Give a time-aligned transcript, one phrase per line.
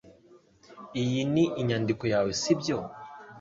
[1.01, 2.77] Iyi ni inyandiko yawe sibyo